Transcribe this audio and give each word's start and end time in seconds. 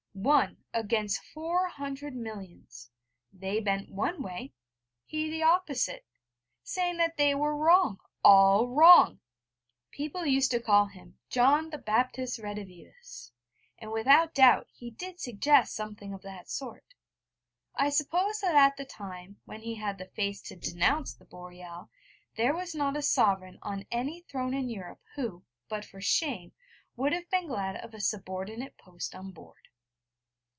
One 0.13 0.61
against 0.73 1.23
four 1.23 1.69
hundred 1.69 2.13
millions, 2.15 2.91
they 3.31 3.59
bent 3.61 3.89
one 3.89 4.21
way, 4.21 4.53
he 5.05 5.31
the 5.31 5.41
opposite, 5.41 6.05
saying 6.61 6.97
that 6.97 7.15
they 7.17 7.33
were 7.33 7.55
wrong, 7.55 7.97
all 8.23 8.67
wrong! 8.67 9.21
People 9.89 10.25
used 10.25 10.51
to 10.51 10.59
call 10.59 10.87
him 10.87 11.17
'John 11.29 11.69
the 11.69 11.77
Baptist 11.77 12.39
Redivivus': 12.39 13.31
and 13.79 13.91
without 13.91 14.35
doubt 14.35 14.67
he 14.73 14.91
did 14.91 15.19
suggest 15.19 15.73
something 15.75 16.13
of 16.13 16.21
that 16.23 16.49
sort. 16.49 16.93
I 17.73 17.89
suppose 17.89 18.41
that 18.41 18.53
at 18.53 18.75
the 18.77 18.85
time 18.85 19.39
when 19.45 19.61
he 19.61 19.75
had 19.75 19.97
the 19.97 20.07
face 20.09 20.41
to 20.43 20.55
denounce 20.57 21.13
the 21.15 21.25
Boreal 21.25 21.89
there 22.35 22.53
was 22.53 22.75
not 22.75 22.97
a 22.97 23.01
sovereign 23.01 23.57
on 23.63 23.87
any 23.89 24.21
throne 24.23 24.53
in 24.53 24.69
Europe 24.69 25.01
who, 25.15 25.45
but 25.69 25.85
for 25.85 26.01
shame, 26.01 26.51
would 26.97 27.13
have 27.13 27.29
been 27.31 27.47
glad 27.47 27.77
of 27.77 27.93
a 27.93 28.01
subordinate 28.01 28.77
post 28.77 29.15
on 29.15 29.31
board. 29.31 29.69